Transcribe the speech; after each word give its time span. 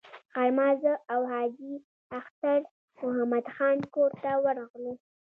غرمه 0.35 0.67
زه 0.83 0.93
او 1.13 1.19
حاجي 1.31 1.73
اختر 2.19 2.59
محمد 3.01 3.45
خان 3.55 3.77
کور 3.93 4.11
ته 4.23 4.31
ورغلو. 4.43 4.93